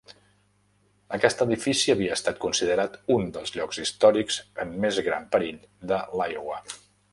[1.17, 6.61] Aquest edifici havia estat considerat un dels llocs històrics en més gran perill de l'Iowa.